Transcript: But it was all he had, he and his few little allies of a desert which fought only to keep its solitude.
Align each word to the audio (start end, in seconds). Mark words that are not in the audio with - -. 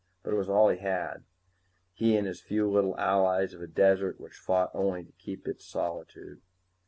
But 0.23 0.33
it 0.33 0.37
was 0.37 0.49
all 0.49 0.69
he 0.69 0.79
had, 0.79 1.25
he 1.93 2.17
and 2.17 2.25
his 2.25 2.41
few 2.41 2.67
little 2.67 2.97
allies 2.99 3.53
of 3.53 3.61
a 3.61 3.67
desert 3.67 4.19
which 4.19 4.33
fought 4.33 4.71
only 4.73 5.03
to 5.03 5.11
keep 5.11 5.47
its 5.47 5.63
solitude. 5.63 6.41